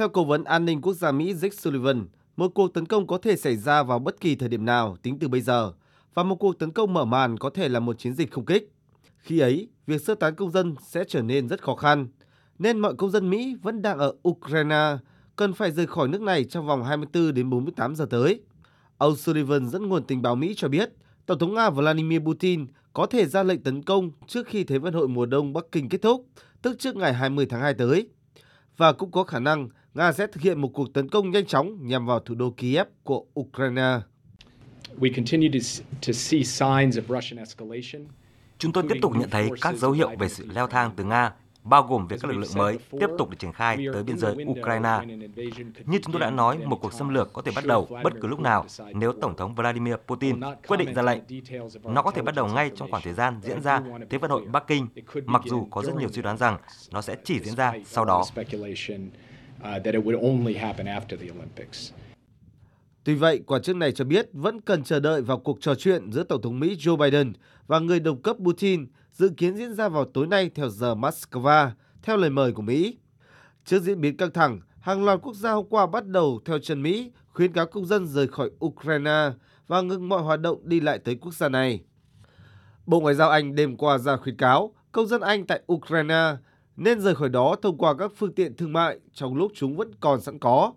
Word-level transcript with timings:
Theo 0.00 0.08
Cố 0.08 0.24
vấn 0.24 0.44
An 0.44 0.64
ninh 0.64 0.80
Quốc 0.80 0.94
gia 0.94 1.12
Mỹ 1.12 1.32
Jake 1.32 1.50
Sullivan, 1.50 2.06
một 2.36 2.48
cuộc 2.54 2.74
tấn 2.74 2.86
công 2.86 3.06
có 3.06 3.18
thể 3.18 3.36
xảy 3.36 3.56
ra 3.56 3.82
vào 3.82 3.98
bất 3.98 4.20
kỳ 4.20 4.36
thời 4.36 4.48
điểm 4.48 4.64
nào 4.64 4.96
tính 5.02 5.18
từ 5.18 5.28
bây 5.28 5.40
giờ, 5.40 5.72
và 6.14 6.22
một 6.22 6.34
cuộc 6.34 6.58
tấn 6.58 6.72
công 6.72 6.92
mở 6.92 7.04
màn 7.04 7.38
có 7.38 7.50
thể 7.50 7.68
là 7.68 7.80
một 7.80 7.98
chiến 7.98 8.14
dịch 8.14 8.30
không 8.30 8.44
kích. 8.44 8.72
Khi 9.18 9.38
ấy, 9.38 9.68
việc 9.86 10.00
sơ 10.00 10.14
tán 10.14 10.34
công 10.34 10.50
dân 10.50 10.74
sẽ 10.86 11.04
trở 11.08 11.22
nên 11.22 11.48
rất 11.48 11.62
khó 11.62 11.74
khăn, 11.74 12.08
nên 12.58 12.78
mọi 12.78 12.94
công 12.94 13.10
dân 13.10 13.30
Mỹ 13.30 13.56
vẫn 13.62 13.82
đang 13.82 13.98
ở 13.98 14.14
Ukraine 14.28 14.96
cần 15.36 15.52
phải 15.52 15.70
rời 15.70 15.86
khỏi 15.86 16.08
nước 16.08 16.20
này 16.20 16.44
trong 16.44 16.66
vòng 16.66 16.84
24 16.84 17.34
đến 17.34 17.50
48 17.50 17.96
giờ 17.96 18.06
tới. 18.10 18.40
Ông 18.98 19.16
Sullivan 19.16 19.68
dẫn 19.68 19.88
nguồn 19.88 20.04
tình 20.04 20.22
báo 20.22 20.36
Mỹ 20.36 20.54
cho 20.56 20.68
biết, 20.68 20.90
Tổng 21.26 21.38
thống 21.38 21.54
Nga 21.54 21.70
Vladimir 21.70 22.20
Putin 22.20 22.66
có 22.92 23.06
thể 23.06 23.26
ra 23.26 23.42
lệnh 23.42 23.62
tấn 23.62 23.82
công 23.82 24.10
trước 24.26 24.46
khi 24.46 24.64
Thế 24.64 24.78
vận 24.78 24.94
hội 24.94 25.08
mùa 25.08 25.26
đông 25.26 25.52
Bắc 25.52 25.64
Kinh 25.72 25.88
kết 25.88 26.02
thúc, 26.02 26.26
tức 26.62 26.78
trước 26.78 26.96
ngày 26.96 27.14
20 27.14 27.46
tháng 27.46 27.60
2 27.60 27.74
tới. 27.74 28.08
Và 28.76 28.92
cũng 28.92 29.10
có 29.10 29.24
khả 29.24 29.38
năng 29.38 29.68
Nga 29.94 30.12
sẽ 30.12 30.26
thực 30.26 30.42
hiện 30.42 30.60
một 30.60 30.68
cuộc 30.74 30.92
tấn 30.94 31.08
công 31.08 31.30
nhanh 31.30 31.46
chóng 31.46 31.86
nhằm 31.86 32.06
vào 32.06 32.20
thủ 32.20 32.34
đô 32.34 32.50
Kiev 32.50 32.86
của 33.02 33.24
Ukraine. 33.40 33.98
Chúng 38.58 38.72
tôi 38.72 38.84
tiếp 38.88 38.98
tục 39.02 39.12
nhận 39.16 39.30
thấy 39.30 39.50
các 39.60 39.76
dấu 39.76 39.92
hiệu 39.92 40.10
về 40.18 40.28
sự 40.28 40.46
leo 40.54 40.66
thang 40.66 40.90
từ 40.96 41.04
Nga 41.04 41.32
bao 41.62 41.82
gồm 41.82 42.06
việc 42.06 42.16
các 42.22 42.30
lực 42.30 42.36
lượng 42.36 42.50
mới 42.54 42.78
tiếp 42.90 43.06
tục 43.18 43.30
được 43.30 43.36
triển 43.38 43.52
khai 43.52 43.86
tới 43.92 44.02
biên 44.02 44.18
giới 44.18 44.36
Ukraine. 44.46 45.00
Như 45.86 45.98
chúng 46.02 46.12
tôi 46.12 46.20
đã 46.20 46.30
nói, 46.30 46.58
một 46.58 46.78
cuộc 46.82 46.92
xâm 46.92 47.08
lược 47.08 47.32
có 47.32 47.42
thể 47.42 47.52
bắt 47.54 47.66
đầu 47.66 47.88
bất 48.04 48.12
cứ 48.20 48.28
lúc 48.28 48.40
nào 48.40 48.66
nếu 48.94 49.12
Tổng 49.20 49.36
thống 49.36 49.54
Vladimir 49.54 49.94
Putin 50.06 50.40
quyết 50.66 50.76
định 50.76 50.94
ra 50.94 51.02
lệnh. 51.02 51.20
Nó 51.84 52.02
có 52.02 52.10
thể 52.10 52.22
bắt 52.22 52.34
đầu 52.34 52.46
ngay 52.46 52.70
trong 52.76 52.90
khoảng 52.90 53.02
thời 53.02 53.14
gian 53.14 53.40
diễn 53.42 53.60
ra 53.62 53.82
Thế 54.10 54.18
vận 54.18 54.30
hội 54.30 54.44
Bắc 54.52 54.66
Kinh, 54.66 54.86
mặc 55.24 55.42
dù 55.44 55.66
có 55.70 55.82
rất 55.82 55.96
nhiều 55.96 56.08
suy 56.12 56.22
đoán 56.22 56.36
rằng 56.36 56.58
nó 56.90 57.02
sẽ 57.02 57.16
chỉ 57.24 57.40
diễn 57.40 57.56
ra 57.56 57.72
sau 57.84 58.04
đó. 58.04 58.24
Tuy 63.04 63.14
vậy, 63.14 63.40
quan 63.46 63.62
chức 63.62 63.76
này 63.76 63.92
cho 63.92 64.04
biết 64.04 64.28
vẫn 64.32 64.60
cần 64.60 64.84
chờ 64.84 65.00
đợi 65.00 65.22
vào 65.22 65.38
cuộc 65.38 65.60
trò 65.60 65.74
chuyện 65.74 66.12
giữa 66.12 66.22
Tổng 66.22 66.42
thống 66.42 66.60
Mỹ 66.60 66.76
Joe 66.78 66.96
Biden 66.96 67.32
và 67.66 67.78
người 67.78 68.00
đồng 68.00 68.22
cấp 68.22 68.36
Putin 68.44 68.86
dự 69.12 69.30
kiến 69.36 69.56
diễn 69.56 69.74
ra 69.74 69.88
vào 69.88 70.04
tối 70.04 70.26
nay 70.26 70.50
theo 70.54 70.68
giờ 70.68 70.94
Moscow, 70.94 71.70
theo 72.02 72.16
lời 72.16 72.30
mời 72.30 72.52
của 72.52 72.62
Mỹ. 72.62 72.98
Trước 73.64 73.82
diễn 73.82 74.00
biến 74.00 74.16
căng 74.16 74.30
thẳng, 74.30 74.60
hàng 74.80 75.04
loạt 75.04 75.18
quốc 75.22 75.34
gia 75.34 75.52
hôm 75.52 75.66
qua 75.70 75.86
bắt 75.86 76.06
đầu 76.06 76.40
theo 76.44 76.58
chân 76.58 76.82
Mỹ 76.82 77.10
khuyến 77.28 77.52
cáo 77.52 77.66
công 77.66 77.86
dân 77.86 78.06
rời 78.06 78.28
khỏi 78.28 78.50
Ukraine 78.64 79.30
và 79.66 79.80
ngừng 79.80 80.08
mọi 80.08 80.22
hoạt 80.22 80.40
động 80.40 80.58
đi 80.68 80.80
lại 80.80 80.98
tới 80.98 81.14
quốc 81.14 81.34
gia 81.34 81.48
này. 81.48 81.80
Bộ 82.86 83.00
Ngoại 83.00 83.14
giao 83.14 83.30
Anh 83.30 83.54
đêm 83.54 83.76
qua 83.76 83.98
ra 83.98 84.16
khuyến 84.16 84.36
cáo 84.36 84.74
công 84.92 85.06
dân 85.06 85.20
Anh 85.20 85.46
tại 85.46 85.60
Ukraine 85.72 86.36
nên 86.80 87.00
rời 87.00 87.14
khỏi 87.14 87.28
đó 87.28 87.56
thông 87.62 87.78
qua 87.78 87.94
các 87.94 88.12
phương 88.16 88.32
tiện 88.32 88.56
thương 88.56 88.72
mại 88.72 88.98
trong 89.12 89.34
lúc 89.34 89.52
chúng 89.54 89.76
vẫn 89.76 89.90
còn 90.00 90.20
sẵn 90.20 90.38
có. 90.38 90.72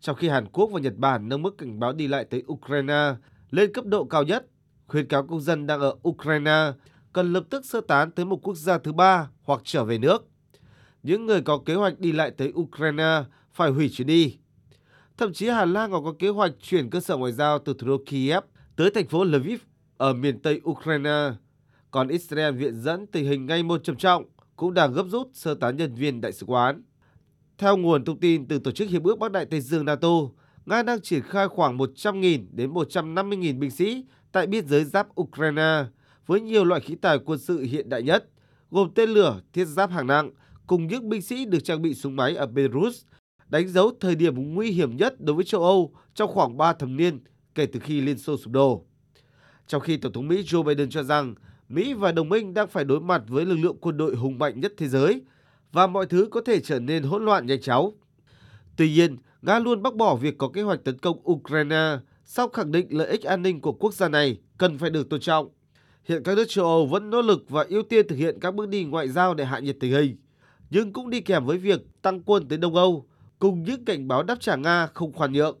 Trong 0.00 0.16
khi 0.16 0.28
Hàn 0.28 0.46
Quốc 0.52 0.70
và 0.72 0.80
Nhật 0.80 0.96
Bản 0.96 1.28
nâng 1.28 1.42
mức 1.42 1.58
cảnh 1.58 1.80
báo 1.80 1.92
đi 1.92 2.08
lại 2.08 2.24
tới 2.24 2.42
Ukraine 2.52 3.14
lên 3.50 3.72
cấp 3.72 3.84
độ 3.84 4.04
cao 4.04 4.22
nhất, 4.22 4.46
khuyến 4.86 5.06
cáo 5.06 5.26
công 5.26 5.40
dân 5.40 5.66
đang 5.66 5.80
ở 5.80 5.94
Ukraine 6.08 6.72
cần 7.12 7.32
lập 7.32 7.44
tức 7.50 7.64
sơ 7.64 7.80
tán 7.80 8.10
tới 8.10 8.24
một 8.24 8.38
quốc 8.42 8.54
gia 8.54 8.78
thứ 8.78 8.92
ba 8.92 9.28
hoặc 9.42 9.60
trở 9.64 9.84
về 9.84 9.98
nước. 9.98 10.28
Những 11.02 11.26
người 11.26 11.42
có 11.42 11.58
kế 11.58 11.74
hoạch 11.74 11.98
đi 11.98 12.12
lại 12.12 12.30
tới 12.30 12.52
Ukraine 12.54 13.22
phải 13.52 13.70
hủy 13.70 13.88
chuyến 13.88 14.06
đi. 14.06 14.38
Thậm 15.16 15.32
chí 15.32 15.48
Hà 15.48 15.64
Lan 15.64 15.90
còn 15.90 16.04
có 16.04 16.14
kế 16.18 16.28
hoạch 16.28 16.52
chuyển 16.62 16.90
cơ 16.90 17.00
sở 17.00 17.16
ngoại 17.16 17.32
giao 17.32 17.58
từ 17.58 17.74
thủ 17.78 17.86
đô 17.86 17.98
Kiev 18.06 18.44
tới 18.76 18.90
thành 18.90 19.08
phố 19.08 19.24
Lviv 19.24 19.60
ở 19.96 20.12
miền 20.12 20.38
Tây 20.42 20.60
Ukraine. 20.64 21.30
Còn 21.90 22.08
Israel 22.08 22.54
viện 22.54 22.80
dẫn 22.80 23.06
tình 23.06 23.24
hình 23.24 23.46
ngay 23.46 23.62
một 23.62 23.84
trầm 23.84 23.96
trọng 23.96 24.24
cũng 24.60 24.74
đang 24.74 24.92
gấp 24.92 25.06
rút 25.08 25.28
sơ 25.32 25.54
tán 25.54 25.76
nhân 25.76 25.94
viên 25.94 26.20
đại 26.20 26.32
sứ 26.32 26.46
quán. 26.46 26.82
Theo 27.58 27.76
nguồn 27.76 28.04
thông 28.04 28.20
tin 28.20 28.48
từ 28.48 28.58
Tổ 28.58 28.70
chức 28.70 28.88
Hiệp 28.88 29.04
ước 29.04 29.18
Bắc 29.18 29.32
Đại 29.32 29.46
Tây 29.46 29.60
Dương 29.60 29.84
NATO, 29.84 30.08
Nga 30.66 30.82
đang 30.82 31.00
triển 31.00 31.22
khai 31.22 31.48
khoảng 31.48 31.78
100.000 31.78 32.46
đến 32.52 32.72
150.000 32.72 33.58
binh 33.58 33.70
sĩ 33.70 34.04
tại 34.32 34.46
biên 34.46 34.66
giới 34.66 34.84
giáp 34.84 35.20
Ukraine 35.20 35.84
với 36.26 36.40
nhiều 36.40 36.64
loại 36.64 36.80
khí 36.80 36.94
tài 36.94 37.18
quân 37.18 37.38
sự 37.38 37.60
hiện 37.60 37.88
đại 37.88 38.02
nhất, 38.02 38.28
gồm 38.70 38.90
tên 38.94 39.10
lửa, 39.10 39.40
thiết 39.52 39.64
giáp 39.64 39.90
hạng 39.90 40.06
nặng, 40.06 40.30
cùng 40.66 40.86
những 40.86 41.08
binh 41.08 41.22
sĩ 41.22 41.44
được 41.44 41.64
trang 41.64 41.82
bị 41.82 41.94
súng 41.94 42.16
máy 42.16 42.34
ở 42.34 42.46
Belarus, 42.46 43.02
đánh 43.48 43.68
dấu 43.68 43.90
thời 44.00 44.14
điểm 44.14 44.54
nguy 44.54 44.70
hiểm 44.70 44.96
nhất 44.96 45.20
đối 45.20 45.36
với 45.36 45.44
châu 45.44 45.62
Âu 45.62 45.94
trong 46.14 46.30
khoảng 46.32 46.56
3 46.56 46.72
thập 46.72 46.88
niên 46.88 47.20
kể 47.54 47.66
từ 47.66 47.80
khi 47.80 48.00
Liên 48.00 48.18
Xô 48.18 48.36
sụp 48.36 48.52
đổ. 48.52 48.84
Trong 49.66 49.80
khi 49.80 49.96
Tổng 49.96 50.12
thống 50.12 50.28
Mỹ 50.28 50.42
Joe 50.42 50.62
Biden 50.62 50.90
cho 50.90 51.02
rằng 51.02 51.34
Mỹ 51.70 51.94
và 51.94 52.12
đồng 52.12 52.28
minh 52.28 52.54
đang 52.54 52.68
phải 52.68 52.84
đối 52.84 53.00
mặt 53.00 53.22
với 53.28 53.44
lực 53.44 53.56
lượng 53.56 53.76
quân 53.80 53.96
đội 53.96 54.16
hùng 54.16 54.38
mạnh 54.38 54.60
nhất 54.60 54.72
thế 54.76 54.88
giới 54.88 55.22
và 55.72 55.86
mọi 55.86 56.06
thứ 56.06 56.28
có 56.30 56.40
thể 56.46 56.60
trở 56.60 56.80
nên 56.80 57.02
hỗn 57.02 57.24
loạn 57.24 57.46
nhanh 57.46 57.60
chóng. 57.60 57.90
Tuy 58.76 58.92
nhiên, 58.92 59.16
Nga 59.42 59.58
luôn 59.58 59.82
bác 59.82 59.94
bỏ 59.94 60.14
việc 60.14 60.38
có 60.38 60.48
kế 60.48 60.62
hoạch 60.62 60.84
tấn 60.84 60.98
công 60.98 61.30
Ukraine 61.30 61.98
sau 62.24 62.48
khẳng 62.48 62.72
định 62.72 62.86
lợi 62.90 63.08
ích 63.08 63.22
an 63.22 63.42
ninh 63.42 63.60
của 63.60 63.72
quốc 63.72 63.94
gia 63.94 64.08
này 64.08 64.38
cần 64.58 64.78
phải 64.78 64.90
được 64.90 65.08
tôn 65.10 65.20
trọng. 65.20 65.48
Hiện 66.04 66.22
các 66.22 66.36
nước 66.36 66.44
châu 66.48 66.64
Âu 66.64 66.86
vẫn 66.86 67.10
nỗ 67.10 67.22
lực 67.22 67.44
và 67.48 67.66
ưu 67.68 67.82
tiên 67.82 68.08
thực 68.08 68.16
hiện 68.16 68.38
các 68.40 68.54
bước 68.54 68.68
đi 68.68 68.84
ngoại 68.84 69.08
giao 69.08 69.34
để 69.34 69.44
hạ 69.44 69.58
nhiệt 69.58 69.76
tình 69.80 69.92
hình, 69.92 70.16
nhưng 70.70 70.92
cũng 70.92 71.10
đi 71.10 71.20
kèm 71.20 71.44
với 71.44 71.58
việc 71.58 71.80
tăng 72.02 72.22
quân 72.22 72.48
tới 72.48 72.58
Đông 72.58 72.76
Âu 72.76 73.06
cùng 73.38 73.62
những 73.62 73.84
cảnh 73.84 74.08
báo 74.08 74.22
đáp 74.22 74.40
trả 74.40 74.56
Nga 74.56 74.86
không 74.86 75.12
khoan 75.12 75.32
nhượng. 75.32 75.48